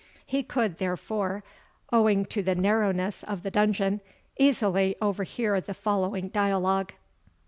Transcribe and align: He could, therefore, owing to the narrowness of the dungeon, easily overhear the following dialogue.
He 0.25 0.41
could, 0.41 0.79
therefore, 0.79 1.43
owing 1.93 2.25
to 2.25 2.41
the 2.41 2.55
narrowness 2.55 3.21
of 3.21 3.43
the 3.43 3.51
dungeon, 3.51 4.01
easily 4.35 4.95
overhear 4.99 5.61
the 5.61 5.75
following 5.75 6.29
dialogue. 6.29 6.93